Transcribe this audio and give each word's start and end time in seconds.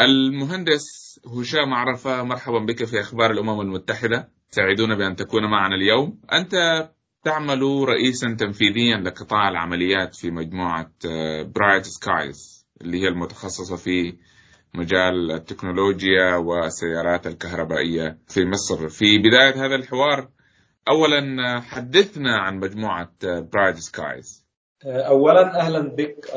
المهندس 0.00 1.20
هشام 1.26 1.74
عرفة 1.74 2.22
مرحبا 2.22 2.58
بك 2.58 2.84
في 2.84 3.00
أخبار 3.00 3.30
الأمم 3.30 3.60
المتحدة. 3.60 4.28
سعيدون 4.50 4.94
بأن 4.94 5.16
تكون 5.16 5.50
معنا 5.50 5.74
اليوم. 5.74 6.20
أنت 6.32 6.54
تعمل 7.24 7.62
رئيسا 7.62 8.36
تنفيذيا 8.38 8.96
لقطاع 8.96 9.48
العمليات 9.48 10.14
في 10.14 10.30
مجموعة 10.30 10.90
برايت 11.42 11.84
سكايز 11.84 12.66
اللي 12.80 13.02
هي 13.02 13.08
المتخصصة 13.08 13.76
في 13.76 14.16
مجال 14.74 15.32
التكنولوجيا 15.32 16.36
والسيارات 16.36 17.26
الكهربائية 17.26 18.18
في 18.28 18.44
مصر. 18.44 18.88
في 18.88 19.18
بداية 19.18 19.66
هذا 19.66 19.74
الحوار 19.74 20.28
أولا 20.88 21.60
حدثنا 21.60 22.36
عن 22.38 22.56
مجموعة 22.58 23.12
برايت 23.22 23.76
سكايز 23.76 24.45
اولا 24.86 25.58
أهلا 25.60 25.80
بك 25.80 26.30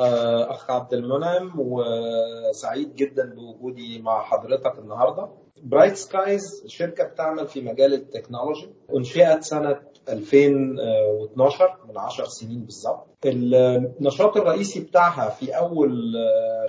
أخ 0.50 0.72
عبد 0.72 0.94
المنعم 0.94 1.52
وسعيد 1.58 2.96
جدا 2.96 3.34
بوجودي 3.36 4.02
مع 4.02 4.24
حضرتك 4.24 4.80
النهارده. 4.80 5.30
برايت 5.64 5.96
سكايز 5.96 6.64
شركة 6.68 7.04
بتعمل 7.04 7.48
في 7.48 7.62
مجال 7.62 7.94
ال 7.94 8.01
technology 8.01 8.70
انشئت 8.96 9.44
سنة 9.44 9.80
2012 10.10 11.78
من 11.90 11.98
10 11.98 12.26
سنين 12.26 12.64
بالظبط. 12.64 13.08
النشاط 13.26 14.38
الرئيسي 14.38 14.80
بتاعها 14.80 15.30
في 15.30 15.58
أول 15.58 16.14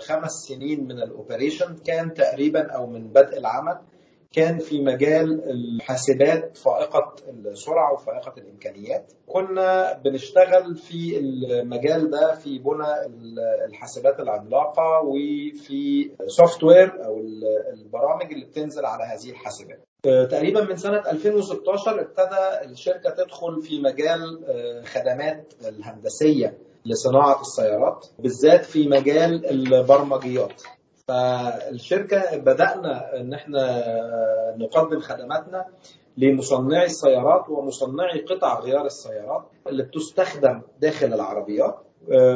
خمس 0.01 0.30
سنين 0.33 0.85
من 0.85 1.02
ال 1.02 1.10
operation 1.10 1.77
كان 1.77 2.15
تقريبا 2.15 2.71
أو 2.73 2.87
من 2.87 3.09
بدء 3.09 3.38
العمل 3.38 3.79
كان 4.33 4.59
في 4.59 4.80
مجال 4.83 5.51
الحاسبات 5.51 6.57
فائقة 6.57 7.15
السرعة 7.29 7.93
وفائقة 7.93 8.33
الإمكانيات. 8.38 9.12
كنا 9.27 9.93
بنشتغل 10.05 10.77
في 10.77 11.19
المجال 11.19 12.11
ده 12.11 12.35
في 12.35 12.59
بناء 12.59 13.11
الحاسبات 13.69 14.21
العملاقة 14.21 15.01
وفي 15.05 16.11
سوفت 16.27 16.65
وير 16.65 17.05
أو 17.07 17.19
البرامج 17.73 18.33
اللي 18.33 18.45
بتنزل 18.45 18.85
على 18.87 19.05
هذه 19.05 19.30
الحاسبات. 19.30 19.80
تقريبا 20.30 20.65
من 20.65 20.76
سنة 20.76 21.02
2016 21.10 22.01
ابتدى 22.01 22.71
الشركة 22.73 23.10
تدخل 23.10 23.63
في 23.63 23.80
مجال 23.80 24.45
خدمات 24.85 25.52
الهندسية 25.69 26.59
لصناعة 26.87 27.41
السيارات 27.41 28.07
بالذات 28.19 28.65
في 28.65 28.88
مجال 28.88 29.47
البرمجيات. 29.51 30.63
فالشركة 31.11 32.37
بدأنا 32.39 33.16
إن 33.21 33.35
إحنا 33.35 33.83
نقدم 34.57 35.01
خدماتنا 35.01 35.65
لمصنعي 36.16 36.85
السيارات 36.85 37.49
ومصنعي 37.49 38.21
قطع 38.21 38.61
غيار 38.61 38.85
السيارات 38.87 39.43
اللي 39.66 39.83
بتستخدم 39.83 40.63
داخل 40.81 41.07
العربيات 41.15 41.75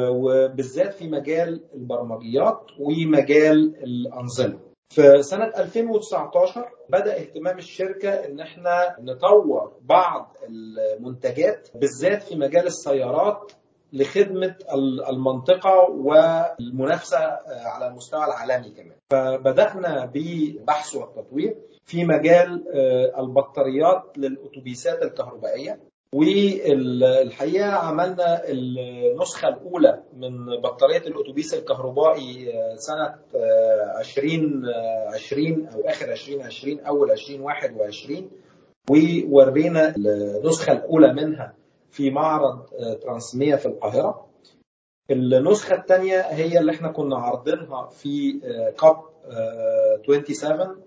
وبالذات 0.09 0.93
في 0.93 1.07
مجال 1.09 1.61
البرمجيات 1.73 2.59
ومجال 2.79 3.75
الأنظمة. 3.83 4.59
في 4.89 5.21
سنة 5.21 5.45
2019 5.57 6.69
بدأ 6.89 7.17
اهتمام 7.19 7.57
الشركة 7.57 8.09
إن 8.09 8.39
إحنا 8.39 8.95
نطور 8.99 9.71
بعض 9.81 10.37
المنتجات 10.49 11.69
بالذات 11.75 12.23
في 12.23 12.35
مجال 12.35 12.65
السيارات 12.65 13.51
لخدمة 13.95 14.55
المنطقة 15.09 15.89
والمنافسة 15.91 17.17
على 17.65 17.87
المستوى 17.87 18.25
العالمي 18.25 18.69
كمان. 18.69 18.97
فبدأنا 19.09 20.11
ببحث 20.13 20.95
والتطوير 20.95 21.55
في 21.85 22.05
مجال 22.05 22.63
البطاريات 23.19 24.03
للأتوبيسات 24.17 25.01
الكهربائية. 25.01 25.79
والحقيقة 26.13 27.71
عملنا 27.71 28.41
النسخة 28.49 29.47
الأولى 29.47 30.03
من 30.17 30.45
بطارية 30.63 30.97
الأتوبيس 31.07 31.53
الكهربائي 31.53 32.51
سنة 32.75 33.15
2020 33.99 35.67
أو 35.67 35.81
آخر 35.89 36.11
2020 36.11 36.79
أول 36.79 37.11
2021 37.11 38.29
وورينا 38.89 39.93
النسخة 39.97 40.73
الأولى 40.73 41.13
منها 41.13 41.53
في 41.95 42.11
معرض 42.11 42.65
ترانسمية 43.01 43.55
في 43.55 43.65
القاهرة. 43.65 44.25
النسخة 45.11 45.75
الثانية 45.75 46.19
هي 46.21 46.59
اللي 46.59 46.71
إحنا 46.71 46.91
كنا 46.91 47.17
عارضينها 47.17 47.85
في 47.87 48.39
كاب 48.79 48.97
27 50.05 50.83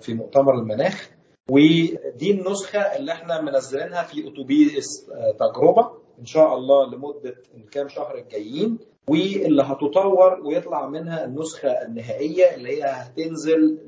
في 0.00 0.14
مؤتمر 0.14 0.54
المناخ. 0.54 1.10
ودي 1.50 2.30
النسخة 2.30 2.78
اللي 2.80 3.12
إحنا 3.12 3.40
منزلينها 3.40 4.02
في 4.02 4.28
أتوبيس 4.28 5.06
تجربة 5.40 5.90
إن 6.18 6.24
شاء 6.24 6.54
الله 6.54 6.86
لمدة 6.86 7.34
الكام 7.56 7.88
شهر 7.88 8.18
الجايين. 8.18 8.78
واللي 9.08 9.62
هتطور 9.62 10.40
ويطلع 10.44 10.88
منها 10.88 11.24
النسخة 11.24 11.68
النهائية 11.68 12.54
اللي 12.54 12.68
هي 12.68 12.82
هتنزل 12.86 13.78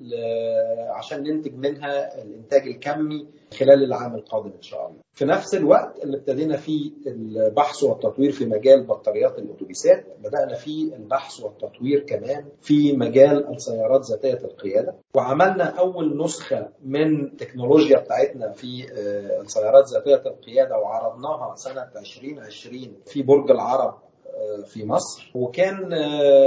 عشان 0.91 1.22
ننتج 1.22 1.54
منها 1.54 2.22
الإنتاج 2.22 2.66
الكمي 2.66 3.27
خلال 3.59 3.84
العام 3.84 4.15
القادم 4.15 4.50
إن 4.56 4.62
شاء 4.62 4.87
الله. 4.87 4.99
في 5.15 5.25
نفس 5.25 5.54
الوقت 5.54 6.04
اللي 6.04 6.16
ابتدينا 6.16 6.56
فيه 6.56 6.91
البحث 7.06 7.82
والتطوير 7.82 8.32
في 8.32 8.47
مجال 8.47 8.87
بطاريات 8.87 9.38
الأتوبيسات 9.38 10.04
بدأنا 10.25 10.54
فيه 10.54 10.94
البحث 10.97 11.41
والتطوير 11.41 12.00
كمان 12.00 12.44
في 12.60 12.93
مجال 12.97 13.54
السيارات 13.54 14.04
ذاتية 14.04 14.44
القيادة. 14.47 14.94
وعملنا 15.15 15.65
أول 15.65 16.25
نسخة 16.25 16.69
من 16.84 17.37
تكنولوجيا 17.37 17.98
بتاعتنا 17.98 18.53
في 18.53 18.87
السيارات 19.41 19.84
ذاتية 19.88 20.22
القيادة 20.31 20.78
وعرضناها 20.78 21.54
سنة 21.54 21.88
2020 21.97 22.97
في 23.06 23.22
برج 23.22 23.50
العرب 23.50 23.98
في 24.67 24.85
مصر 24.87 25.31
وكان 25.35 25.93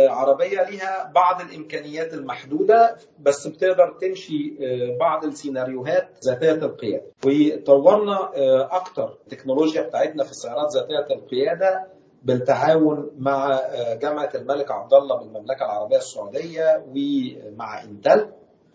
عربية 0.09 0.63
ليها 0.69 1.11
بعض 1.15 1.41
الإمكانيات 1.41 2.13
المحدودة 2.13 2.95
بس 3.19 3.47
بتقدر 3.47 3.97
تمشي 4.01 4.57
بعض 4.99 5.25
السيناريوهات 5.25 6.09
ذاتية 6.25 6.51
القيادة. 6.65 7.05
وطورنا 7.25 8.31
أكتر 8.77 9.17
التكنولوجيا 9.23 9.81
بتاعتنا 9.81 10.23
في 10.23 10.31
السيارات 10.31 10.67
ذاتية 10.75 11.15
القيادة 11.15 11.87
بالتعاون 12.23 13.11
مع 13.17 13.59
جامعة 14.01 14.29
الملك 14.35 14.71
عبد 14.71 14.93
الله 14.93 15.17
بالمملكة 15.17 15.65
العربية 15.65 15.97
السعودية 15.97 16.85
ومع 16.87 17.83
إنتل 17.83 18.29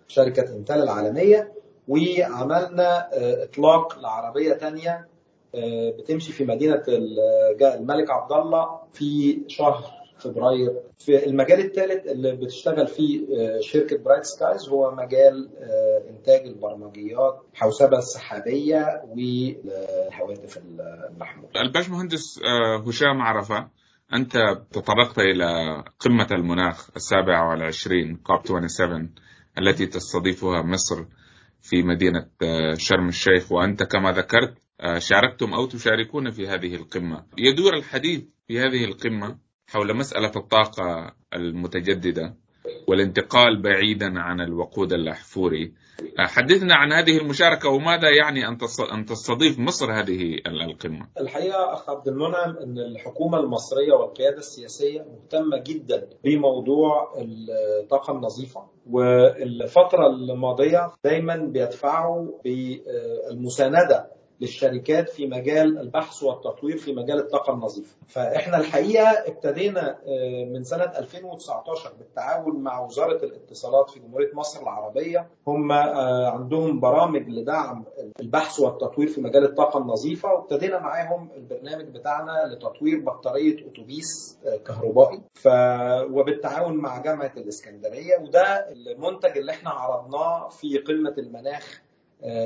شركة 0.09 0.57
إنتل 0.57 0.83
العالمية 0.83 1.53
وعملنا 1.89 3.09
إطلاق 3.43 3.99
لعربية 3.99 4.53
تانية 4.53 5.07
بتمشي 5.99 6.33
في 6.33 6.45
مدينة 6.45 6.83
الملك 7.63 8.11
عبد 8.11 8.33
الله 8.33 8.81
في 8.93 9.41
شهر 9.49 9.85
فبراير. 10.19 10.81
في 10.99 11.27
المجال 11.27 11.61
الثالث 11.61 12.07
اللي 12.07 12.37
بتشتغل 12.37 12.87
فيه 12.87 13.27
شركة 13.61 13.99
برايت 13.99 14.25
سكايز 14.25 14.69
هو 14.69 14.91
مجال 14.91 15.51
إنتاج 16.11 16.47
البرمجيات 16.47 17.43
حوسبة 17.55 17.99
السحابية 17.99 19.03
والهواتف 19.09 20.59
المحمولة. 21.11 21.61
الباشمهندس 21.61 22.41
هشام 22.89 23.23
عرفة 23.23 23.69
أنت 24.13 24.33
تطرقت 24.73 25.19
إلى 25.19 25.45
قمة 26.01 26.27
المناخ 26.33 26.91
السابعة 26.97 27.51
والعشرين 27.51 28.17
كوب 28.17 28.47
27 28.47 29.15
التي 29.59 29.87
تستضيفها 29.87 30.63
مصر 30.63 31.05
في 31.63 31.83
مدينة 31.83 32.27
شرم 32.77 33.09
الشيخ 33.09 33.53
وأنت 33.53 33.83
كما 33.83 34.13
ذكرت 34.13 34.55
شاركتم 34.99 35.55
أو 35.55 35.67
تشاركون 35.67 36.31
في 36.31 36.47
هذه 36.47 36.75
القمة. 36.75 37.25
يدور 37.39 37.75
الحديث 37.75 38.25
في 38.49 38.61
هذه 38.61 38.85
القمة 38.85 39.39
حول 39.67 39.97
مسألة 39.97 40.33
الطاقة 40.37 41.15
المتجددة 41.35 42.35
والانتقال 42.89 43.63
بعيدا 43.63 44.21
عن 44.21 44.41
الوقود 44.41 44.93
الأحفوري. 44.93 45.73
حدثنا 46.19 46.75
عن 46.75 46.93
هذه 46.93 47.19
المشاركة 47.19 47.69
وماذا 47.69 48.09
يعني 48.11 48.49
أن 48.93 49.05
تستضيف 49.05 49.59
مصر 49.59 49.93
هذه 49.93 50.37
القمة؟ 50.47 51.09
الحقيقة 51.21 51.73
أخ 51.73 51.91
عبد 51.91 52.09
المنعم 52.09 52.57
أن 52.57 52.79
الحكومة 52.79 53.39
المصرية 53.41 53.93
والقيادة 53.93 54.39
السياسية 54.39 55.01
مهتمة 55.01 55.63
جدا 55.67 56.09
بموضوع 56.25 57.15
الطاقة 57.83 58.13
النظيفة 58.13 58.65
والفترة 58.91 60.07
الماضية 60.07 60.91
دايما 61.05 61.37
بيدفعوا 61.37 62.29
بالمساندة 62.45 64.11
للشركات 64.41 65.09
في 65.11 65.27
مجال 65.27 65.79
البحث 65.79 66.23
والتطوير 66.23 66.77
في 66.77 66.93
مجال 66.95 67.19
الطاقة 67.19 67.53
النظيفة. 67.55 67.97
فإحنا 68.09 68.57
الحقيقة 68.57 69.09
ابتدينا 69.09 69.99
من 70.53 70.65
سنة 70.65 70.85
2019 70.85 71.93
بالتعاون 71.99 72.57
مع 72.57 72.81
وزارة 72.81 73.25
الاتصالات 73.25 73.91
في 73.91 74.01
جمهورية 74.01 74.31
مصر 74.35 74.63
العربية. 74.63 75.29
هم 75.47 75.73
عندهم 75.73 76.81
برامج 76.81 77.29
لدعم 77.29 77.85
البحث 78.21 78.61
والتطوير 78.61 79.09
في 79.09 79.21
مجال 79.21 79.45
الطاقة 79.45 79.79
النظيفة 79.79 80.33
وابتدينا 80.33 80.79
معاهم 80.79 81.29
البرنامج 81.37 81.85
بتاعنا 81.85 82.55
لتطوير 82.55 83.01
بطارية 83.01 83.67
أتوبيس 83.69 84.39
كهربائي. 84.67 85.21
ف... 85.35 85.49
وبالتعاون 86.11 86.77
مع 86.77 86.99
جامعة 86.99 87.33
الإسكندرية. 87.37 88.17
وده 88.19 88.73
المنتج 88.73 89.39
اللي 89.39 89.53
إحنا 89.53 89.71
عرضناه 89.71 90.49
في 90.49 90.79
قمة 90.79 91.15
المناخ 91.19 91.84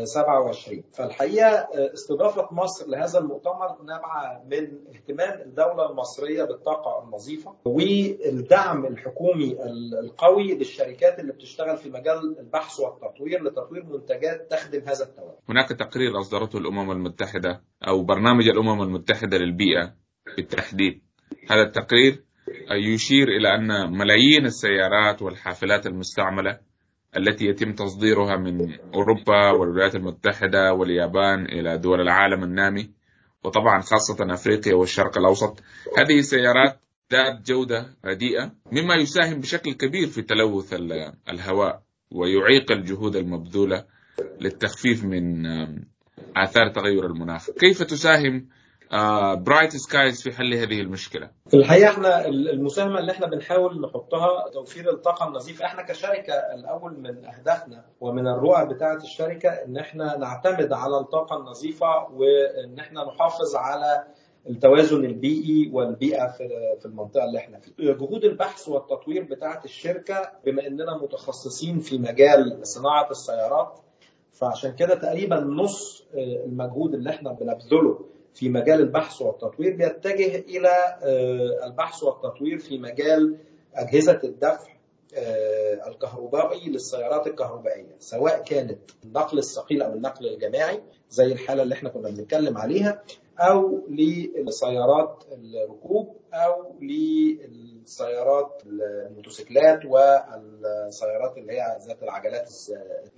27 0.05 0.83
فالحقيقة 0.93 1.69
استضافة 1.95 2.49
مصر 2.53 2.89
لهذا 2.89 3.19
المؤتمر 3.19 3.83
نابعة 3.87 4.45
من 4.51 4.79
اهتمام 4.95 5.41
الدولة 5.41 5.91
المصرية 5.91 6.45
بالطاقة 6.45 7.05
النظيفة 7.05 7.55
والدعم 7.65 8.87
الحكومي 8.87 9.57
القوي 10.01 10.55
للشركات 10.55 11.19
اللي 11.19 11.33
بتشتغل 11.33 11.77
في 11.77 11.91
مجال 11.91 12.39
البحث 12.41 12.81
والتطوير 12.81 13.43
لتطوير 13.45 13.85
منتجات 13.85 14.51
تخدم 14.51 14.81
هذا 14.81 15.05
التوازن. 15.05 15.39
هناك 15.49 15.69
تقرير 15.69 16.21
أصدرته 16.21 16.59
الأمم 16.59 16.91
المتحدة 16.91 17.63
أو 17.89 18.03
برنامج 18.03 18.49
الأمم 18.49 18.83
المتحدة 18.83 19.39
للبيئة 19.39 19.95
بالتحديد. 20.37 21.03
هذا 21.51 21.63
التقرير 21.63 22.25
يشير 22.71 23.29
إلى 23.29 23.55
أن 23.55 23.93
ملايين 23.99 24.47
السيارات 24.47 25.23
والحافلات 25.23 25.87
المستعملة 25.87 26.68
التي 27.17 27.47
يتم 27.47 27.73
تصديرها 27.73 28.37
من 28.37 28.75
أوروبا 28.95 29.51
والولايات 29.51 29.95
المتحدة 29.95 30.73
واليابان 30.73 31.45
إلى 31.45 31.79
دول 31.79 32.01
العالم 32.01 32.45
النامي 32.45 32.91
وطبعا 33.45 33.81
خاصة 33.81 34.35
أفريقيا 34.35 34.75
والشرق 34.75 35.19
الأوسط. 35.19 35.63
هذه 35.99 36.19
السيارات 36.19 36.81
ذات 37.13 37.47
جودة 37.47 37.87
رديئة 38.05 38.53
مما 38.73 38.95
يساهم 38.95 39.41
بشكل 39.41 39.73
كبير 39.73 40.07
في 40.07 40.23
تلوث 40.23 40.75
الهواء 41.29 41.83
ويعيق 42.11 42.73
الجهود 42.73 43.17
المبذولة 43.17 43.85
للتخفيف 44.41 45.05
من 45.05 45.47
آثار 46.37 46.69
تغير 46.75 47.07
المناخ. 47.07 47.51
كيف 47.51 47.83
تساهم 47.83 48.49
برايت 49.35 49.77
سكايز 49.77 50.23
في 50.23 50.33
حل 50.33 50.55
هذه 50.55 50.81
المشكلة؟ 50.81 51.31
في 51.49 51.57
الحقيقة 51.57 51.91
إحنا 51.91 52.27
المساهمة 52.27 52.99
اللي 52.99 53.13
إحنا 53.13 53.27
بنحاول 53.27 53.81
نحطها 53.81 54.49
توفير 54.53 54.91
الطاقة 54.91 55.29
النظيفة 55.29 55.65
إحنا 55.65 55.83
كشركة 55.83 56.33
الأول 56.55 57.01
من 57.01 57.25
أهدافنا 57.25 57.85
ومن 58.01 58.27
الرؤى 58.29 58.67
بتاعة 58.75 58.97
الشركة 58.97 59.49
إن 59.49 59.77
إحنا 59.77 60.17
نعتمد 60.17 60.73
على 60.73 60.99
الطاقة 60.99 61.37
النظيفة 61.37 61.87
وإن 62.13 62.79
إحنا 62.79 63.05
نحافظ 63.05 63.57
على 63.57 64.05
التوازن 64.51 65.05
البيئي 65.05 65.71
والبيئة 65.73 66.27
في 66.27 66.49
في 66.81 66.87
المنطقة 66.87 67.25
اللي 67.25 67.39
إحنا 67.39 67.59
فيها. 67.59 67.93
جهود 67.95 68.25
البحث 68.25 68.69
والتطوير 68.69 69.23
بتاعة 69.25 69.61
الشركة 69.65 70.31
بما 70.47 70.67
إننا 70.67 70.97
متخصصين 71.03 71.79
في 71.81 71.99
مجال 71.99 72.59
صناعة 72.63 73.11
السيارات 73.11 73.79
فعشان 74.33 74.73
كده 74.75 74.95
تقريبا 74.95 75.41
نص 75.41 76.05
المجهود 76.45 76.95
اللي 76.95 77.11
إحنا 77.11 77.33
بنبذله 77.33 77.99
في 78.35 78.49
مجال 78.49 78.81
البحث 78.81 79.23
والتطوير 79.23 79.77
بيتجه 79.77 80.37
إلى 80.39 80.71
البحث 81.65 82.03
والتطوير 82.03 82.59
في 82.59 82.79
مجال 82.79 83.37
أجهزة 83.75 84.21
الدفع 84.25 84.73
الكهربائي 85.87 86.69
للسيارات 86.71 87.27
الكهربائية 87.27 87.97
سواء 87.99 88.43
كانت 88.45 88.79
النقل 89.05 89.39
الثقيل 89.39 89.83
أو 89.83 89.93
النقل 89.93 90.27
الجماعي 90.27 90.83
زي 91.11 91.27
الحالة 91.33 91.63
اللي 91.63 91.75
إحنا 91.75 91.89
كنا 91.89 92.11
بنتكلم 92.11 92.59
عليها. 92.59 93.03
أو 93.39 93.87
لسيارات 93.89 95.25
الركوب 95.33 96.17
أو 96.35 96.75
للسيارات 96.83 98.63
الموتوسيكلات 98.67 99.85
والسيارات 99.85 101.39
اللي 101.39 101.53
هي 101.53 101.79
ذات 101.87 102.03
العجلات 102.03 102.53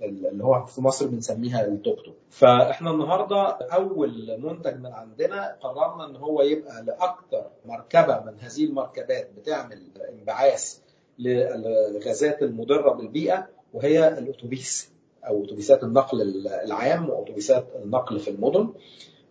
اللي 0.01 0.43
هو 0.43 0.65
في 0.65 0.81
مصر 0.81 1.07
بنسميها 1.07 1.65
التوك 1.65 1.99
توك. 2.05 2.15
فإحنا 2.29 2.91
النهارده 2.91 3.41
أول 3.73 4.37
منتج 4.39 4.75
من 4.79 4.85
عندنا 4.93 5.57
قررنا 5.61 6.05
إن 6.05 6.15
هو 6.15 6.41
يبقى 6.41 6.83
لاكثر 6.83 7.49
مركبة 7.65 8.19
من 8.19 8.39
هذه 8.39 8.63
المركبات 8.65 9.29
بتعمل 9.37 9.81
انبعاث 10.09 10.77
للغازات 11.19 12.41
المضرة 12.41 12.93
بالبيئة 12.93 13.47
وهي 13.73 14.07
الاتوبيس 14.07 14.91
أو 15.27 15.43
اتوبيسات 15.43 15.83
النقل 15.83 16.47
العام 16.47 17.09
واتوبيسات 17.09 17.67
النقل 17.83 18.19
في 18.19 18.29
المدن. 18.29 18.73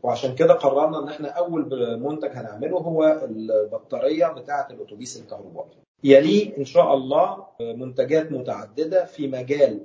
وعشان 0.02 0.34
كده 0.34 0.54
قررنا 0.54 0.98
إن 0.98 1.08
إحنا 1.08 1.28
أول 1.28 1.68
منتج 2.00 2.28
هنعمله 2.32 2.78
هو 2.78 3.20
البطارية 3.24 4.26
بتاعة 4.26 4.68
الأتوبيس 4.70 5.20
الكهربائي. 5.20 5.70
يليه 6.04 6.58
إن 6.58 6.64
شاء 6.64 6.94
الله 6.94 7.46
منتجات 7.60 8.32
متعددة 8.32 9.04
في 9.04 9.28
مجال 9.28 9.80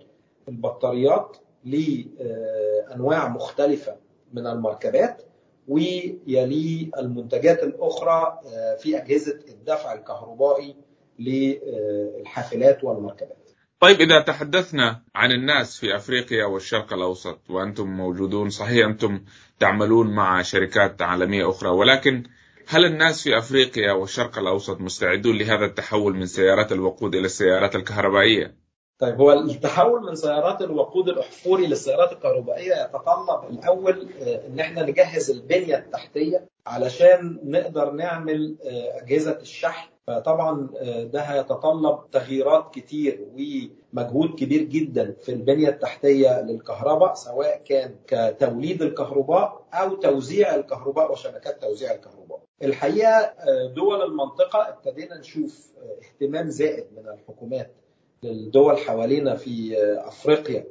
البطاريات 0.50 1.38
لأنواع 1.65 3.27
مختلفة 3.29 3.95
من 4.33 4.47
المركبات 4.47 5.21
ويليه 5.67 6.89
المنتجات 6.97 7.63
الأخرى 7.63 8.39
في 8.79 8.97
أجهزة 8.97 9.39
الدفع 9.50 9.94
الكهربائي 9.94 10.75
للحافلات 11.19 12.83
والمركبات. 12.83 13.44
طيب 13.85 14.01
إذا 14.01 14.19
تحدثنا 14.19 15.01
عن 15.15 15.31
الناس 15.31 15.79
في 15.79 15.95
أفريقيا 15.95 16.45
والشرق 16.45 16.93
الأوسط 16.93 17.49
وأنتم 17.49 17.87
موجودون 17.87 18.49
صحيح 18.49 18.87
أنتم 18.87 19.21
تعملون 19.59 20.15
مع 20.15 20.41
شركات 20.41 21.01
عالمية 21.01 21.49
أخرى 21.49 21.69
ولكن 21.69 22.23
هل 22.67 22.85
الناس 22.85 23.23
في 23.23 23.37
أفريقيا 23.37 23.91
والشرق 23.91 24.37
الأوسط 24.37 24.81
مستعدون 24.81 25.37
لهذا 25.37 25.65
التحول 25.65 26.15
من 26.15 26.25
سيارات 26.25 26.71
الوقود 26.71 27.15
إلى 27.15 27.25
السيارات 27.25 27.75
الكهربائية؟ 27.75 28.55
طيب 28.99 29.15
هو 29.15 29.31
التحول 29.31 30.01
من 30.01 30.15
سيارات 30.15 30.61
الوقود 30.61 31.09
الأحفوري 31.09 31.67
للسيارات 31.67 32.11
الكهربائية 32.11 32.73
يتطلب 32.73 33.49
الأول 33.49 34.07
إن 34.47 34.59
إحنا 34.59 34.83
نجهز 34.83 35.31
البنية 35.31 35.77
التحتية 35.77 36.47
علشان 36.67 37.39
نقدر 37.43 37.91
نعمل 37.91 38.57
أجهزة 39.01 39.37
الشحن 39.41 39.94
فطبعا 40.07 40.69
ده 41.13 41.22
هيتطلب 41.22 42.00
تغييرات 42.12 42.74
كتير 42.74 43.28
ومجهود 43.34 44.30
كبير 44.40 44.62
جدا 44.63 45.16
في 45.22 45.31
البنية 45.31 45.69
التحتية 45.69 46.42
للكهرباء 46.42 47.13
سواء 47.13 47.62
كان 47.66 47.96
كتوليد 48.07 48.81
الكهرباء 48.81 49.66
أو 49.74 49.96
توزيع 49.96 50.56
الكهرباء 50.56 51.12
وشبكات 51.12 51.62
توزيع 51.62 51.92
الكهرباء. 51.94 52.40
الحقيقة 52.63 53.34
دول 53.75 54.02
المنطقة 54.02 54.69
ابتدينا 54.69 55.18
نشوف 55.18 55.72
اهتمام 56.04 56.50
زائد 56.50 56.86
من 56.98 57.07
الحكومات 57.10 57.75
للدول 58.24 58.78
حوالينا 58.78 59.36
في 59.36 59.75
أفريقيا 60.07 60.66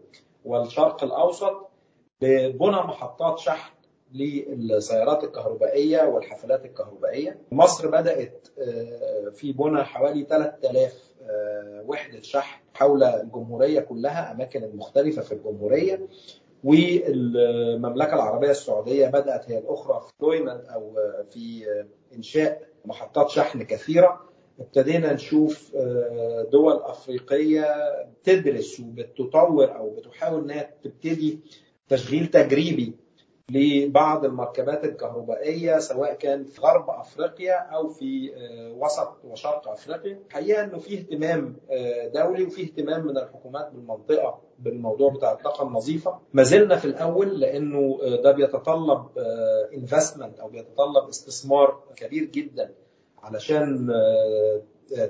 والشرق 0.44 1.04
الأوسط 1.04 1.70
ببنى 2.20 2.76
محطات 2.76 3.38
شحن 3.38 3.73
للسيارات 4.14 5.24
الكهربائية 5.24 6.02
والحافلات 6.02 6.64
الكهربائية. 6.64 7.38
مصر 7.52 7.88
بدأت 7.90 8.48
في 9.32 9.52
بنى 9.52 9.84
حوالي 9.84 10.24
3000 10.24 11.14
وحدة 11.86 12.20
شحن 12.22 12.60
حول 12.74 13.02
الجمهورية 13.02 13.80
كلها 13.80 14.32
أماكن 14.32 14.64
المختلفه 14.64 15.22
في 15.22 15.32
الجمهورية 15.32 16.06
والمملكة 16.64 18.14
العربية 18.14 18.50
السعودية 18.50 19.06
بدأت 19.08 19.50
هي 19.50 19.58
الأخرى 19.58 20.00
في 20.06 20.12
دويمنت 20.20 20.64
أو 20.68 20.96
في 21.30 21.64
إنشاء 22.16 22.62
محطات 22.84 23.30
شحن 23.30 23.62
كثيرة 23.62 24.20
ابتدينا 24.60 25.12
نشوف 25.12 25.76
دول 26.52 26.76
أفريقية 26.82 27.66
بتدرس 28.22 28.80
وبتطور 28.80 29.76
أو 29.76 29.90
بتحاول 29.90 30.42
إنها 30.42 30.70
تبتدي 30.84 31.38
تشغيل 31.88 32.26
تجريبي 32.26 32.92
لبعض 33.50 34.24
المركبات 34.24 34.84
الكهربائية 34.84 35.78
سواء 35.78 36.14
كان 36.14 36.44
في 36.44 36.60
غرب 36.60 36.90
أفريقيا 36.90 37.54
أو 37.54 37.88
في 37.88 38.30
وسط 38.78 39.12
وشرق 39.24 39.68
أفريقيا. 39.68 40.18
الحقيقة 40.28 40.64
إنه 40.64 40.78
في 40.78 40.98
اهتمام 40.98 41.56
دولي 42.14 42.44
وفي 42.44 42.62
اهتمام 42.62 43.06
من 43.06 43.18
الحكومات 43.18 43.70
بالمنطقة 43.72 44.40
بالموضوع 44.58 45.10
بتاع 45.12 45.32
الطاقة 45.32 45.66
النظيفة. 45.68 46.18
ما 46.32 46.42
زلنا 46.42 46.76
في 46.76 46.84
الأول 46.84 47.40
لأنه 47.40 47.98
ده 48.24 48.32
بيتطلب 48.32 49.06
انفستمنت 49.74 50.40
أو 50.40 50.48
بيتطلب 50.48 51.08
استثمار 51.08 51.82
كبير 51.96 52.24
جدا 52.24 52.74
علشان 53.22 53.90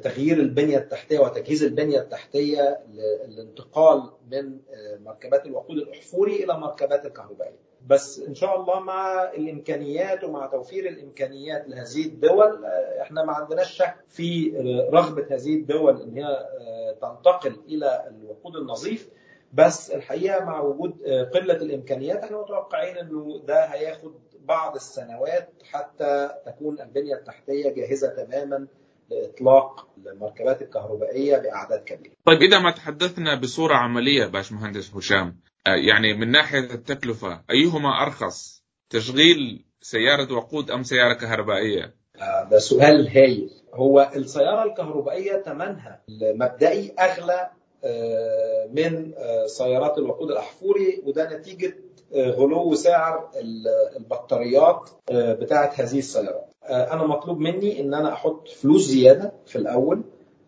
تغيير 0.03 0.37
البنية 0.37 0.79
التحتية 0.79 1.19
وتجهيز 1.19 1.65
البنية 1.65 2.01
التحتية 2.01 2.81
للانتقال 3.29 4.11
من 4.31 4.59
مركبات 5.05 5.47
الوقود 5.47 5.77
الأحفوري 5.79 6.45
إلى 6.45 6.59
مركبات 6.59 7.07
الكهربائية. 7.07 7.59
بس 7.87 8.19
إن 8.21 8.35
شاء 8.35 8.61
الله 8.61 8.81
مع 8.81 9.23
الإمكانيات 9.37 10.25
ومع 10.25 10.47
توفير 10.47 10.89
الإمكانيات 10.89 11.69
لهذه 11.69 12.07
الدول 12.07 12.65
إحنا 13.01 13.25
ما 13.25 13.33
عندناش 13.33 13.71
شك 13.77 13.95
في 14.09 14.51
رغبة 14.93 15.27
هذه 15.31 15.55
الدول 15.55 16.03
إن 16.03 16.19
هي 16.19 16.49
تنتقل 17.03 17.57
إلى 17.69 18.05
الوقود 18.09 18.57
النظيف 18.57 19.11
بس 19.53 19.91
الحقيقة 19.91 20.45
مع 20.45 20.61
وجود 20.61 21.03
قلة 21.35 21.55
الإمكانيات 21.55 22.25
إحنا 22.25 22.41
متوقعين 22.41 22.97
إنه 22.97 23.41
ده 23.47 23.65
هياخد 23.65 24.15
بعض 24.41 24.75
السنوات 24.75 25.49
حتى 25.73 26.31
تكون 26.47 26.81
البنية 26.81 27.15
التحتية 27.15 27.71
جاهزة 27.71 28.09
تماما 28.09 28.67
لإطلاق 29.11 29.89
المركبات 30.07 30.63
الكهربائية 30.63 31.37
باعداد 31.37 31.85
كبيرة. 31.85 32.13
طيب 32.27 32.43
إذا 32.43 32.59
ما 32.59 32.71
تحدثنا 32.71 33.35
بصورة 33.41 33.75
عملية 33.75 34.27
باشمهندس 34.27 34.95
هشام 34.95 35.41
يعني 35.67 36.15
من 36.15 36.31
ناحية 36.31 36.75
التكلفة 36.75 37.41
أيهما 37.51 38.03
أرخص؟ 38.03 38.65
تشغيل 38.91 39.65
سيارة 39.81 40.33
وقود 40.33 40.71
أم 40.71 40.83
سيارة 40.83 41.15
كهربائية؟ 41.15 41.95
ده 42.51 42.59
سؤال 42.59 43.09
هايل 43.09 43.51
هو 43.75 44.11
السيارة 44.17 44.65
الكهربائية 44.65 45.43
ثمنها 45.43 46.03
المبدئي 46.09 46.95
أغلى 46.99 47.51
من 48.73 49.13
سيارات 49.47 49.99
الوقود 49.99 50.31
الأحفوري 50.31 51.03
وده 51.05 51.37
نتيجة 51.39 51.77
غلو 52.15 52.75
سعر 52.75 53.31
البطاريات 53.97 54.91
بتاعة 55.13 55.73
هذه 55.77 55.99
السيارات. 55.99 56.54
أنا 56.71 57.07
مطلوب 57.07 57.39
مني 57.39 57.81
إن 57.81 57.95
أنا 57.95 58.13
أحط 58.13 58.49
فلوس 58.49 58.83
زيادة 58.83 59.33
في 59.47 59.57
الأول 59.57 60.03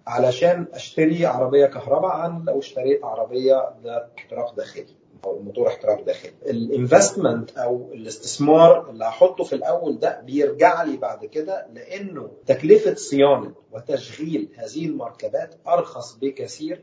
علشان 0.07 0.67
أشتري 0.73 1.27
عربية 1.27 1.67
كهرباء 1.67 2.11
عن 2.11 2.45
لو 2.47 2.59
اشتريت 2.59 3.05
عربية 3.05 3.71
ذات 3.85 4.11
احتراق 4.19 4.55
داخلي 4.57 4.87
أو 5.25 5.43
موتور 5.43 5.69
احتراق 5.69 6.03
داخلي. 6.03 6.33
الانفستمنت 6.47 7.59
أو 7.59 7.91
الاستثمار 7.93 8.91
اللي 8.91 9.05
هحطه 9.05 9.45
في 9.45 9.53
الأول 9.55 9.99
ده 9.99 10.21
بيرجع 10.21 10.83
لي 10.83 10.97
بعد 10.97 11.25
كده 11.25 11.67
لأنه 11.73 12.31
تكلفة 12.47 12.95
صيانة 12.95 13.55
وتشغيل 13.73 14.49
هذه 14.57 14.87
المركبات 14.87 15.55
أرخص 15.69 16.19
بكثير 16.19 16.83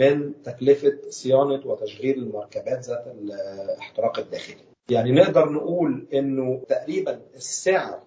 من 0.00 0.42
تكلفة 0.42 0.98
صيانة 1.08 1.60
وتشغيل 1.66 2.18
المركبات 2.18 2.84
ذات 2.84 3.06
الاحتراق 3.06 4.18
الداخلي. 4.18 4.64
يعني 4.90 5.12
نقدر 5.12 5.48
نقول 5.52 6.06
إنه 6.14 6.62
تقريبا 6.68 7.20
السعر 7.36 8.02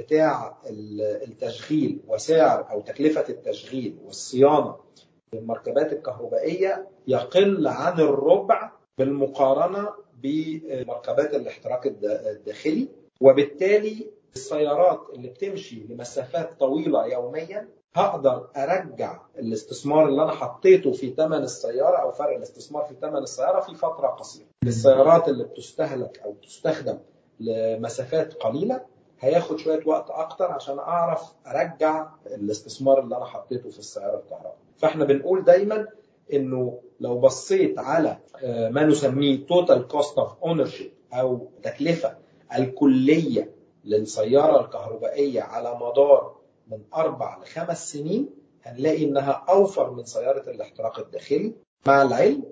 بتاع 0.00 0.58
التشغيل 1.28 2.00
وسعر 2.08 2.70
أو 2.70 2.80
تكلفة 2.80 3.24
التشغيل 3.28 3.98
والصيانة 4.04 4.76
للمركبات 5.34 5.92
الكهربائية 5.92 6.88
يقل 7.06 7.66
عن 7.66 8.00
الربع 8.00 8.72
بالمقارنة 8.98 9.88
بمركبات 10.22 11.34
الاحتراق 11.34 11.80
الداخلي 11.86 12.88
وبالتالي 13.20 14.10
السيارات 14.36 15.00
اللي 15.14 15.28
بتمشي 15.28 15.84
لمسافات 15.88 16.60
طويلة 16.60 17.06
يوميا 17.06 17.68
هقدر 17.94 18.48
أرجع 18.56 19.20
الاستثمار 19.38 20.08
اللي 20.08 20.22
أنا 20.22 20.30
حطيته 20.32 20.92
في 20.92 21.10
ثمن 21.14 21.42
السيارة 21.42 21.96
أو 21.96 22.10
فرق 22.12 22.36
الاستثمار 22.36 22.84
في 22.84 22.94
ثمن 23.00 23.16
السيارة 23.16 23.60
في 23.60 23.74
فترة 23.74 24.08
قصيرة. 24.08 24.46
السيارات 24.66 25.28
اللي 25.28 25.44
بتستهلك 25.44 26.18
أو 26.24 26.34
تستخدم 26.42 26.98
لمسافات 27.40 28.34
قليلة 28.34 28.80
هياخد 29.20 29.56
شوية 29.58 29.80
وقت 29.86 30.10
أكتر 30.10 30.52
عشان 30.52 30.78
أعرف 30.78 31.22
أرجع 31.46 32.08
الاستثمار 32.26 33.00
اللي 33.00 33.16
أنا 33.16 33.24
حطيته 33.24 33.70
في 33.70 33.78
السياره 33.78 34.18
الكهرباء. 34.18 34.56
فإحنا 34.76 35.04
بنقول 35.04 35.44
دايما 35.44 35.86
إنه 36.32 36.80
لو 37.00 37.18
بصيت 37.20 37.78
على 37.78 38.18
ما 38.44 38.84
نسميه 38.84 39.46
total 39.46 39.88
cost 39.88 40.18
of 40.18 40.32
ownership 40.44 40.92
أو 41.12 41.48
تكلفة 41.62 42.16
الكلية 42.58 43.50
للسيارة 43.84 44.60
الكهربائية 44.64 45.42
على 45.42 45.74
مدار 45.74 46.36
من 46.70 46.78
أربع 46.94 47.38
لخمس 47.42 47.92
سنين 47.92 48.30
هنلاقي 48.62 49.04
إنها 49.04 49.44
أوفر 49.48 49.90
من 49.90 50.04
سيارة 50.04 50.50
الاحتراق 50.50 50.98
الداخلي 50.98 51.52
مع 51.86 52.02
العلم 52.02 52.44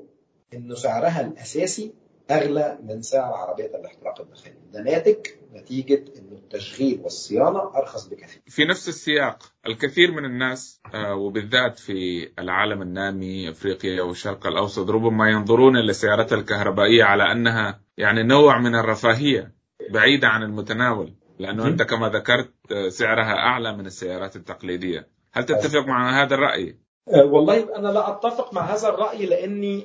انه 0.54 0.74
سعرها 0.74 1.20
الأساسي 1.20 1.92
أغلى 2.30 2.78
من 2.82 3.02
سعر 3.02 3.32
عربية 3.34 3.66
الاحتراق 3.66 4.20
الداخلي 4.20 4.54
ده 4.72 4.82
ناتج 4.82 5.26
نتيجة 5.54 6.04
التشغيل 6.46 7.00
والصيانة 7.02 7.76
أرخص 7.76 8.08
بكثير. 8.08 8.42
في 8.46 8.64
نفس 8.64 8.88
السياق 8.88 9.52
الكثير 9.66 10.12
من 10.12 10.24
الناس 10.24 10.80
وبالذات 10.94 11.78
في 11.78 12.28
العالم 12.38 12.82
النامي 12.82 13.50
أفريقيا 13.50 14.02
والشرق 14.02 14.46
الأوسط 14.46 14.90
ربما 14.90 15.30
ينظرون 15.30 15.76
إلى 15.76 15.90
السيارات 15.90 16.32
الكهربائية 16.32 17.04
على 17.04 17.32
أنها 17.32 17.80
يعني 17.96 18.22
نوع 18.22 18.58
من 18.58 18.74
الرفاهية 18.74 19.52
بعيدة 19.90 20.28
عن 20.28 20.42
المتناول 20.42 21.14
لأنه 21.38 21.66
أنت 21.66 21.82
كما 21.82 22.08
ذكرت 22.08 22.52
سعرها 22.88 23.34
أعلى 23.34 23.76
من 23.76 23.86
السيارات 23.86 24.36
التقليدية. 24.36 25.08
هل 25.32 25.44
تتفق 25.44 25.86
مع 25.86 26.22
هذا 26.22 26.34
الرأي؟ 26.34 26.78
والله 27.14 27.76
أنا 27.76 27.88
لا 27.88 28.10
أتفق 28.10 28.54
مع 28.54 28.62
هذا 28.62 28.88
الرأي 28.88 29.26
لأني 29.26 29.80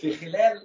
في 0.00 0.10
خلال 0.12 0.62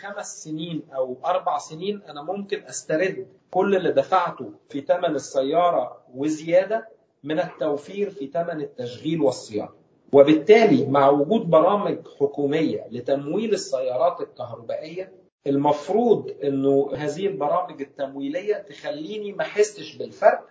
خمس 0.00 0.42
سنين 0.44 0.82
أو 0.94 1.16
أربع 1.24 1.58
سنين 1.58 2.02
أنا 2.08 2.22
ممكن 2.22 2.62
أسترد 2.64 3.26
كل 3.50 3.76
اللي 3.76 3.92
دفعته 3.92 4.52
في 4.68 4.80
ثمن 4.80 5.14
السيارة 5.14 6.02
وزيادة 6.14 6.88
من 7.24 7.40
التوفير 7.40 8.10
في 8.10 8.26
ثمن 8.26 8.60
التشغيل 8.60 9.20
والصيانة. 9.20 9.68
وبالتالي 10.12 10.86
مع 10.86 11.08
وجود 11.10 11.50
برامج 11.50 11.98
حكومية 12.20 12.86
لتمويل 12.90 13.52
السيارات 13.54 14.20
الكهربائية 14.20 15.12
المفروض 15.46 16.34
إنه 16.44 16.90
هذه 16.96 17.26
البرامج 17.26 17.80
التمويلية 17.82 18.54
تخليني 18.54 19.32
ما 19.32 19.42
احسش 19.42 19.96
بالفرق 19.96 20.44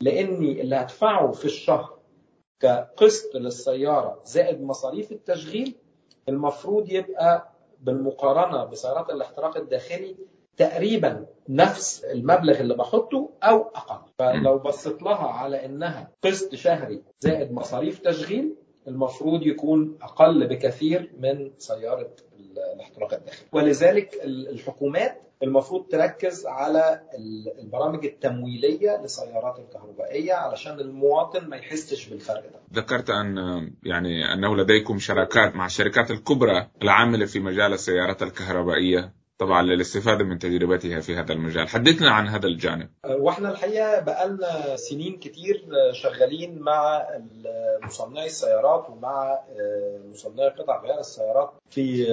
لأني 0.00 0.60
اللي 0.60 0.76
هدفعه 0.76 1.32
في 1.32 1.44
الشهر 1.44 1.99
كقسط 2.60 3.34
للسيارة 3.36 4.20
زائد 4.24 4.62
مصاريف 4.62 5.12
التشغيل 5.12 5.74
المفروض 6.28 6.88
يبقى 6.92 7.52
بالمقارنة 7.80 8.64
بسيارات 8.64 9.10
الاحتراق 9.10 9.56
الداخلي 9.56 10.16
تقريبا 10.56 11.26
نفس 11.48 12.04
المبلغ 12.04 12.60
اللي 12.60 12.74
بحطه 12.76 13.30
أو 13.42 13.60
أقل. 13.62 14.10
فلو 14.18 14.58
بصيت 14.58 15.02
لها 15.02 15.28
على 15.28 15.64
إنها 15.64 16.10
قسط 16.24 16.54
شهري 16.54 17.02
زائد 17.20 17.52
مصاريف 17.52 17.98
تشغيل 17.98 18.54
المفروض 18.88 19.46
يكون 19.46 19.98
أقل 20.02 20.46
بكثير 20.46 21.12
من 21.18 21.52
سيارة 21.58 22.10
الاحتراق 22.74 23.14
الداخلي. 23.14 23.48
ولذلك 23.52 24.20
الحكومات 24.24 25.22
المفروض 25.42 25.86
تركز 25.86 26.46
على 26.46 27.00
البرامج 27.58 28.04
التمويلية 28.04 29.00
للسيارات 29.02 29.58
الكهربائية 29.58 30.34
علشان 30.34 30.80
المواطن 30.80 31.48
ما 31.48 31.56
يحسش 31.56 32.08
بالفرق 32.08 32.42
ده. 32.42 32.80
ذكرت 32.80 33.10
أن 33.10 33.36
يعني 33.82 34.32
أنه 34.32 34.56
لديكم 34.56 34.98
شراكات 34.98 35.56
مع 35.56 35.66
الشركات 35.66 36.10
الكبرى 36.10 36.68
العاملة 36.82 37.26
في 37.26 37.40
مجال 37.40 37.72
السيارات 37.72 38.22
الكهربائية 38.22 39.20
طبعا 39.38 39.62
للاستفادة 39.62 40.24
من 40.24 40.38
تجربتها 40.38 41.00
في 41.00 41.16
هذا 41.16 41.32
المجال، 41.32 41.68
حدثنا 41.68 42.10
عن 42.10 42.28
هذا 42.28 42.46
الجانب. 42.46 42.88
وإحنا 43.04 43.50
الحقيقة 43.50 44.00
بقالنا 44.00 44.76
سنين 44.76 45.16
كتير 45.16 45.64
شغالين 45.92 46.58
مع 46.58 47.06
مصنعي 47.82 48.26
السيارات 48.26 48.90
ومع 48.90 49.38
مصنعي 50.10 50.48
قطع 50.48 50.82
غيار 50.82 51.00
السيارات 51.00 51.52
في 51.70 52.06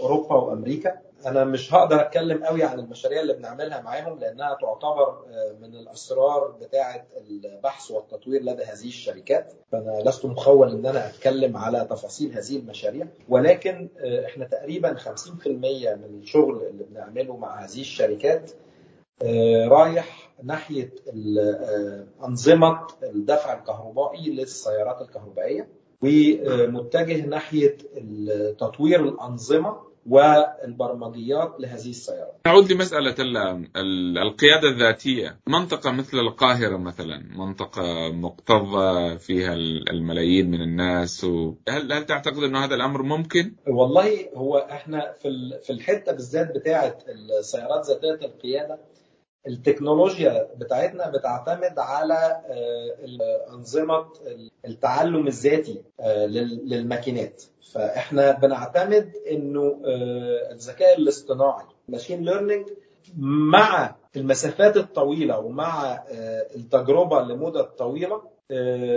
أوروبا 0.00 0.34
وأمريكا. 0.34 0.92
أنا 1.26 1.44
مش 1.44 1.74
هقدر 1.74 2.00
أتكلم 2.00 2.44
قوي 2.44 2.62
عن 2.64 2.78
المشاريع 2.78 3.20
اللي 3.20 3.32
بنعملها 3.32 3.80
معاهم 3.80 4.18
لأنها 4.18 4.58
تعتبر 4.60 5.24
من 5.60 5.74
الأسرار 5.74 6.50
بتاعة 6.60 7.06
البحث 7.16 7.90
والتطوير 7.90 8.42
لدى 8.42 8.62
هذه 8.62 8.88
الشركات. 8.88 9.52
فأنا 9.72 10.02
لست 10.06 10.24
مخول 10.26 10.70
إن 10.70 10.86
أنا 10.86 11.08
أتكلم 11.08 11.56
على 11.56 11.86
تفاصيل 11.90 12.32
هذه 12.32 12.56
المشاريع 12.56 13.06
ولكن 13.28 13.88
إحنا 14.26 14.44
تقريبا 14.44 14.94
50% 14.94 15.46
من 15.46 16.18
الشغل 16.22 16.62
اللي 16.66 16.84
بنعمله 16.84 17.36
مع 17.36 17.64
هذه 17.64 17.80
الشركات 17.80 18.50
رايح 19.68 20.30
ناحية 20.42 20.90
أنظمة 22.24 22.86
الدفع 23.02 23.58
الكهربائي 23.58 24.30
للسيارات 24.30 25.00
الكهربائية 25.02 25.68
ومتجه 26.02 27.26
ناحية 27.26 27.76
تطوير 28.58 29.04
الأنظمة 29.08 29.93
والبرمجيات 30.06 31.56
لهذه 31.60 31.90
السيارات. 31.90 32.40
نعود 32.46 32.72
لمسألة 32.72 33.14
القيادة 34.22 34.68
الذاتية، 34.68 35.38
منطقة 35.46 35.90
مثل 35.90 36.18
القاهرة 36.18 36.76
مثلا، 36.76 37.22
منطقة 37.36 38.12
مكتظة 38.12 39.16
فيها 39.16 39.54
الملايين 39.90 40.50
من 40.50 40.60
الناس، 40.60 41.24
هل 41.68 41.92
هل 41.92 42.06
تعتقد 42.06 42.42
أنه 42.42 42.64
هذا 42.64 42.74
الأمر 42.74 43.02
ممكن؟ 43.02 43.54
والله 43.66 44.28
هو 44.34 44.58
إحنا 44.58 45.12
في 45.22 45.28
في 45.62 45.70
الحتة 45.70 46.12
بالذات 46.12 46.54
بتاعة 46.54 46.98
السيارات 47.40 47.86
ذاتية 47.86 48.26
القيادة 48.26 48.78
التكنولوجيا 49.48 50.48
بتاعتنا 50.56 51.10
بتعتمد 51.10 51.78
على 51.78 52.40
أنظمة 53.50 54.06
التعلم 54.64 55.26
الذاتي 55.26 55.82
للماكينات. 56.64 57.42
فإحنا 57.72 58.30
بنعتمد 58.32 59.12
إنه 59.30 59.80
الذكاء 60.52 60.98
الاصطناعي 60.98 61.64
ماشين 61.88 62.24
ليرنينج 62.24 62.66
مع 63.52 63.94
المسافات 64.16 64.76
الطويلة 64.76 65.38
ومع 65.38 66.02
التجربة 66.56 67.20
لمدة 67.22 67.62
طويلة 67.62 68.22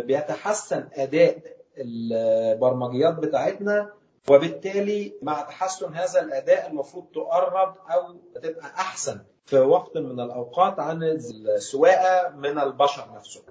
بيتحسن 0.02 0.88
أداء 0.94 1.38
البرمجيات 1.78 3.14
بتاعتنا 3.14 3.90
وبالتالي 4.30 5.14
مع 5.22 5.42
تحسن 5.42 5.94
هذا 5.94 6.22
الأداء 6.22 6.70
المفروض 6.70 7.06
تقرب 7.16 7.76
أو 7.92 8.16
تبقى 8.42 8.66
أحسن. 8.66 9.20
في 9.48 9.60
وقت 9.60 9.98
من 9.98 10.20
الأوقات 10.20 10.80
عن 10.80 11.04
السواقة 11.04 12.30
من 12.36 12.60
البشر 12.60 13.08
نفسهم 13.16 13.44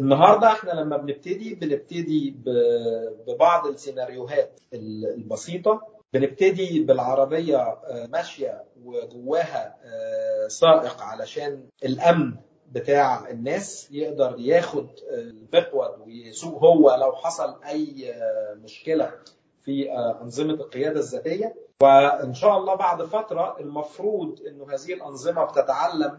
النهارده 0.00 0.46
إحنا 0.52 0.70
لما 0.72 0.96
بنبتدي 0.96 1.54
بنبتدي 1.54 2.34
ببعض 3.26 3.66
السيناريوهات 3.66 4.60
البسيطة. 4.74 5.80
بنبتدي 6.12 6.80
بالعربية 6.80 7.78
ماشية 8.12 8.64
وجواها 8.84 9.76
سائق 10.48 11.02
علشان 11.02 11.64
الأمن 11.84 12.32
بتاع 12.72 13.30
الناس 13.30 13.88
يقدر 13.90 14.34
ياخد 14.38 14.86
المقود 15.10 16.00
ويسوق 16.06 16.64
هو 16.64 16.94
لو 17.00 17.12
حصل 17.12 17.62
أي 17.68 18.14
مشكلة. 18.64 19.12
في 19.64 19.92
أنظمة 20.22 20.54
القيادة 20.54 21.00
الذاتية. 21.00 21.54
وإن 21.82 22.34
شاء 22.34 22.58
الله 22.58 22.74
بعد 22.74 23.02
فترة 23.02 23.56
المفروض 23.60 24.40
أنه 24.48 24.64
هذه 24.64 24.94
الأنظمة 24.94 25.44
بتتعلم 25.44 26.18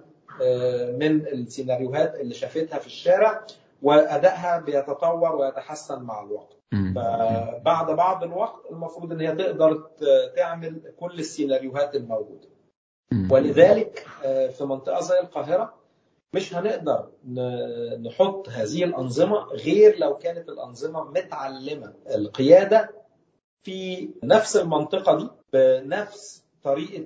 من 1.00 1.28
السيناريوهات 1.28 2.16
اللي 2.16 2.34
شافتها 2.34 2.80
في 2.80 2.88
الشارع 2.88 3.46
وأدائها 3.82 4.60
بيتطور 4.60 5.36
ويتحسن 5.36 6.02
مع 6.04 6.24
الوقت. 6.24 6.58
فبعد 6.96 7.92
بعض 7.92 8.24
الوقت 8.24 8.72
المفروض 8.72 9.12
إن 9.12 9.22
هي 9.22 9.36
تقدر 9.36 9.90
تعمل 10.36 10.94
كل 11.00 11.20
السيناريوهات 11.20 11.96
الموجودة. 11.96 12.48
ولذلك 13.32 14.06
في 14.58 14.66
منطقة 14.66 15.02
زي 15.02 15.20
القاهرة 15.20 15.74
مش 16.34 16.56
هنقدر 16.56 17.10
نحط 18.02 18.50
هذه 18.50 18.84
الأنظمة 18.84 19.38
غير 19.38 20.00
لو 20.00 20.18
كانت 20.18 20.50
الأنظمة 20.50 21.04
متعلمة. 21.04 21.94
القيادة 22.16 23.05
في 23.66 24.10
نفس 24.24 24.58
المنطقة 24.58 25.18
دي 25.18 25.28
بنفس 25.54 26.44
طريقة 26.64 27.06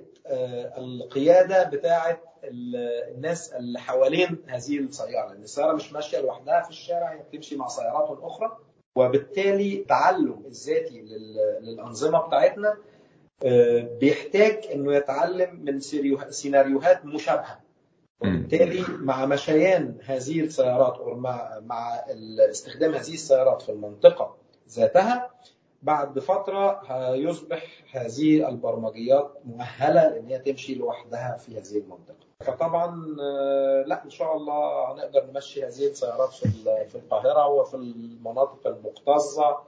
القيادة 0.78 1.64
بتاعه 1.64 2.20
الناس 2.44 3.52
اللي 3.52 3.78
حوالين 3.78 4.38
هذه 4.46 4.78
السيارة. 4.78 5.28
لأن 5.32 5.42
السيارة 5.42 5.72
مش 5.72 5.92
ماشية 5.92 6.18
لوحدها 6.20 6.62
في 6.62 6.70
الشارع 6.70 7.12
هي 7.12 7.18
بتمشي 7.18 7.56
مع 7.56 7.68
سيارات 7.68 8.18
أخرى. 8.22 8.56
وبالتالي 8.96 9.74
التعلم 9.74 10.42
الذاتي 10.46 11.00
للأنظمة 11.60 12.18
بتاعتنا 12.26 12.76
بيحتاج 14.00 14.66
إنه 14.72 14.94
يتعلم 14.94 15.60
من 15.64 15.80
سيناريوهات 16.30 17.04
مشابهة. 17.04 17.60
وبالتالي 18.20 18.84
مع 18.88 19.26
مشيان 19.26 19.98
هذه 20.04 20.40
السيارات 20.40 20.94
أو 20.98 21.14
مع 21.14 21.60
مع 21.60 21.94
استخدام 22.50 22.94
هذه 22.94 23.14
السيارات 23.14 23.62
في 23.62 23.68
المنطقة 23.72 24.36
ذاتها 24.70 25.30
بعد 25.82 26.18
فترة 26.18 26.80
هيصبح 26.86 27.62
هذه 27.92 28.48
البرمجيات 28.48 29.32
مؤهلة 29.44 30.08
لأن 30.08 30.26
هي 30.26 30.38
تمشي 30.38 30.74
لوحدها 30.74 31.36
في 31.36 31.58
هذه 31.58 31.78
المنطقة. 31.78 32.26
فطبعا 32.40 32.96
لا 33.86 34.04
إن 34.04 34.10
شاء 34.10 34.36
الله 34.36 34.92
هنقدر 34.92 35.26
نمشي 35.26 35.62
هذه 35.64 35.86
السيارات 35.86 36.30
في 36.88 36.94
القاهرة 36.94 37.46
وفي 37.48 37.74
المناطق 37.74 38.66
المكتظة 38.66 39.58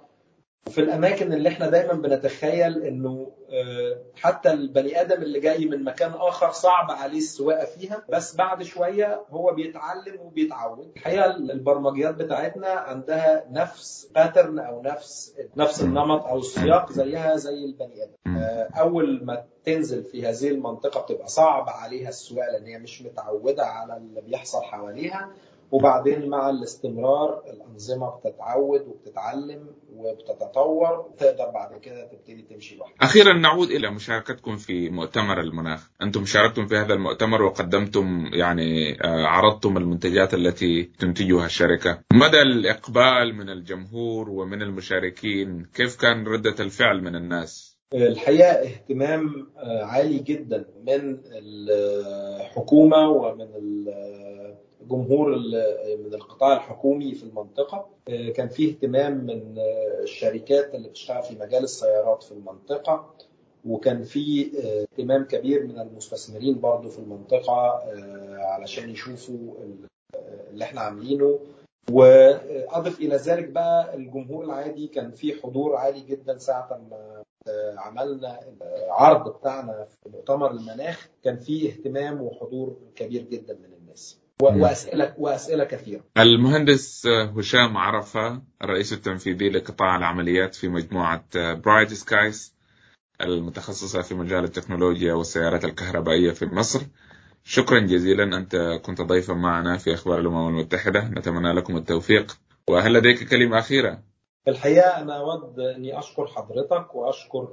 وفي 0.66 0.80
الأماكن 0.80 1.32
اللي 1.32 1.48
إحنا 1.48 1.70
دايما 1.70 1.92
بنتخيل 1.92 2.82
إنه 2.82 3.32
حتى 4.16 4.50
البني 4.52 5.00
آدم 5.00 5.22
اللي 5.22 5.40
جاي 5.40 5.66
من 5.66 5.84
مكان 5.84 6.12
آخر 6.14 6.50
صعب 6.50 6.90
عليه 6.90 7.18
السواقة 7.18 7.64
فيها 7.64 8.02
بس 8.08 8.36
بعد 8.36 8.62
شوية 8.62 9.22
هو 9.30 9.52
بيتعلم 9.54 10.20
وبيتعود. 10.20 10.92
الحقيقة 10.96 11.26
البرمجيات 11.36 12.14
بتاعتنا 12.14 12.68
عندها 12.68 13.44
نفس 13.50 14.08
باترن 14.14 14.58
أو 14.58 14.82
نفس 14.82 15.34
نفس 15.56 15.82
النمط 15.82 16.24
أو 16.24 16.38
السياق 16.38 16.92
زيها 16.92 17.36
زي 17.36 17.64
البني 17.64 18.02
آدم. 18.04 18.36
أول 18.78 19.20
ما 19.24 19.44
تنزل 19.64 20.02
في 20.04 20.26
هذه 20.26 20.48
المنطقة 20.48 21.00
بتبقى 21.00 21.28
صعب 21.28 21.68
عليها 21.68 22.08
السواقة 22.08 22.50
لأن 22.52 22.66
هي 22.66 22.78
مش 22.78 23.02
متعودة 23.02 23.66
على 23.66 23.96
اللي 23.96 24.20
بيحصل 24.20 24.62
حواليها. 24.62 25.30
وبعدين 25.72 26.28
مع 26.28 26.50
الاستمرار 26.50 27.42
الأنظمة 27.50 28.10
بتتعود 28.10 28.80
وبتتعلم 28.80 29.66
وبتتطور 29.96 31.00
وتقدر 31.00 31.50
بعد 31.54 31.80
كده 31.80 32.04
تبتدي 32.04 32.42
تمشي 32.42 32.76
لوحدها. 32.76 32.96
أخيرا 33.02 33.32
نعود 33.32 33.70
إلى 33.70 33.90
مشاركتكم 33.90 34.56
في 34.56 34.90
مؤتمر 34.90 35.40
المناخ، 35.40 35.90
أنتم 36.02 36.24
شاركتم 36.24 36.66
في 36.66 36.76
هذا 36.76 36.94
المؤتمر 36.94 37.42
وقدمتم 37.42 38.30
يعني 38.32 38.98
عرضتم 39.04 39.76
المنتجات 39.76 40.34
التي 40.34 40.82
تنتجها 40.82 41.46
الشركة. 41.46 41.98
مدى 42.12 42.42
الإقبال 42.42 43.34
من 43.34 43.50
الجمهور 43.50 44.30
ومن 44.30 44.62
المشاركين، 44.62 45.66
كيف 45.74 45.96
كان 46.00 46.26
ردة 46.26 46.54
الفعل 46.60 47.02
من 47.02 47.16
الناس؟ 47.16 47.72
الحقيقة 47.94 48.50
اهتمام 48.50 49.46
عالي 49.82 50.18
جدا 50.18 50.64
من 50.86 51.18
الحكومة 51.32 53.08
ومن 53.08 53.48
جمهور 54.90 55.28
من 55.98 56.14
القطاع 56.14 56.56
الحكومي 56.56 57.14
في 57.14 57.22
المنطقة 57.22 57.88
كان 58.34 58.48
فيه 58.48 58.72
اهتمام 58.72 59.12
من 59.24 59.54
الشركات 60.02 60.74
اللي 60.74 60.88
بتشتغل 60.88 61.22
في 61.22 61.34
مجال 61.34 61.64
السيارات 61.64 62.22
في 62.22 62.32
المنطقة 62.32 63.14
وكان 63.66 64.02
في 64.02 64.50
اهتمام 64.92 65.24
كبير 65.24 65.66
من 65.66 65.78
المستثمرين 65.80 66.60
برضو 66.60 66.88
في 66.88 66.98
المنطقة 66.98 67.80
علشان 68.44 68.90
يشوفوا 68.90 69.54
اللي 70.50 70.64
إحنا 70.64 70.80
عاملينه. 70.80 71.38
واضف 71.90 73.00
إلى 73.00 73.16
ذلك 73.16 73.48
بقى 73.48 73.94
الجمهور 73.96 74.44
العادي 74.44 74.86
كان 74.86 75.10
في 75.10 75.34
حضور 75.42 75.76
عالي 75.76 76.00
جدا 76.00 76.38
ساعة 76.38 76.80
ما 76.90 77.22
عملنا 77.78 78.40
العرض 78.86 79.36
بتاعنا 79.38 79.84
في 79.84 80.08
مؤتمر 80.12 80.50
المناخ 80.50 81.08
كان 81.24 81.36
في 81.36 81.68
اهتمام 81.68 82.22
وحضور 82.22 82.76
كبير 82.96 83.22
جدا 83.22 83.54
من 83.54 83.74
الناس. 83.74 84.18
واسئله 84.42 85.14
وأسئلة 85.18 85.64
كثيرة. 85.64 86.04
المهندس 86.18 87.06
هشام 87.06 87.76
عرفة 87.76 88.42
الرئيس 88.62 88.92
التنفيذي 88.92 89.48
لقطاع 89.48 89.96
العمليات 89.96 90.54
في 90.54 90.68
مجموعة 90.68 91.24
برايت 91.34 91.92
سكايز 91.92 92.54
المتخصصة 93.20 94.02
في 94.02 94.14
مجال 94.14 94.44
التكنولوجيا 94.44 95.14
والسيارات 95.14 95.64
الكهربائية 95.64 96.30
في 96.30 96.46
مصر. 96.46 96.80
شكرا 97.44 97.80
جزيلا 97.80 98.36
أنت 98.36 98.80
كنت 98.82 99.00
ضيفا 99.00 99.34
معنا 99.34 99.76
في 99.76 99.94
أخبار 99.94 100.20
الأمم 100.20 100.48
المتحدة، 100.48 101.08
نتمنى 101.08 101.52
لكم 101.52 101.76
التوفيق. 101.76 102.36
وهل 102.68 102.92
لديك 102.92 103.28
كلمة 103.28 103.58
أخيرة؟ 103.58 104.11
الحقيقة 104.48 105.00
أنا 105.02 105.16
أود 105.18 105.60
أني 105.60 105.98
أشكر 105.98 106.26
حضرتك 106.26 106.94
وأشكر 106.94 107.48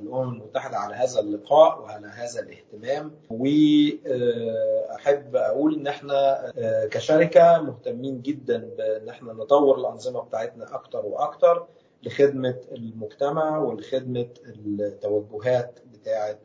الأمم 0.00 0.32
المتحدة 0.32 0.76
على 0.78 0.94
هذا 0.94 1.20
اللقاء 1.20 1.80
وعلى 1.80 2.06
هذا 2.06 2.40
الاهتمام 2.40 3.12
واحب 3.30 5.36
أقول 5.36 5.74
إن 5.74 5.86
إحنا 5.86 6.52
كشركة 6.90 7.62
مهتمين 7.62 8.22
جدا 8.22 8.70
بإن 8.78 9.08
إحنا 9.08 9.32
نطور 9.32 9.78
الأنظمة 9.80 10.20
بتاعتنا 10.22 10.74
أكتر 10.74 11.06
وأكتر 11.06 11.66
لخدمة 12.02 12.56
المجتمع 12.72 13.58
ولخدمة 13.58 14.26
التوجهات 14.46 15.78
بتاعه 15.92 16.38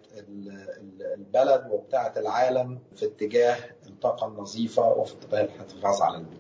البلد 1.18 1.68
وبتاعه 1.72 2.14
العالم 2.18 2.80
في 2.96 3.06
اتجاه 3.06 3.58
الطاقة 3.88 4.28
النظيفة 4.28 4.94
وفي 4.94 5.14
اتجاه 5.14 5.42
الحفاظ 5.44 6.02
على 6.02 6.18
البيئه 6.18 6.40